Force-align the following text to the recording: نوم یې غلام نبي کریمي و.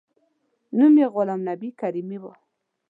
نوم 0.77 0.93
یې 1.01 1.07
غلام 1.13 1.41
نبي 1.49 1.69
کریمي 1.79 2.17
و. 2.21 2.25